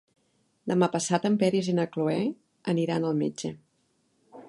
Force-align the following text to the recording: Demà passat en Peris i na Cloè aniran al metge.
Demà 0.71 0.87
passat 0.95 1.27
en 1.29 1.37
Peris 1.45 1.69
i 1.73 1.77
na 1.81 1.87
Cloè 1.97 2.17
aniran 2.75 3.09
al 3.11 3.23
metge. 3.25 3.57